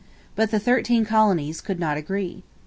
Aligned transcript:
But 0.35 0.49
the 0.49 0.57
thirteen 0.57 1.05
colonies 1.05 1.61
could 1.61 1.79
not 1.79 1.95
agree. 1.95 2.41